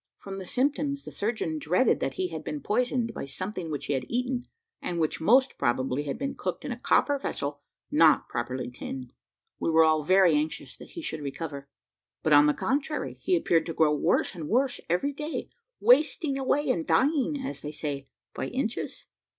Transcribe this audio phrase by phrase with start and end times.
[0.17, 3.93] From the symptoms, the surgeon dreaded that he had been poisoned by something which he
[3.93, 4.47] had eaten,
[4.81, 9.13] and which most probably had been cooked in a copper vessel not properly tinned.
[9.59, 11.69] We were all very anxious that he should recover;
[12.23, 16.67] but, on the contrary, he appeared to grow worse and worse every day, wasting away,
[16.71, 19.05] and dying, as they say, by inches.